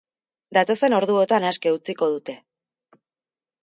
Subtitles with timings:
[0.57, 2.39] Datozen orduotan aske utziko dute.